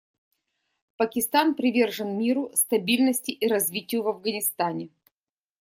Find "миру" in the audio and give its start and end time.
2.17-2.49